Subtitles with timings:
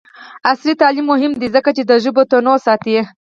[0.49, 2.97] عصري تعلیم مهم دی ځکه چې د ژبو تنوع ساتي.